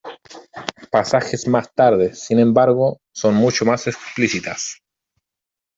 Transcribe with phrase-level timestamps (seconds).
[0.89, 4.79] Pasajes más tarde, sin embargo, son mucho más explícitas.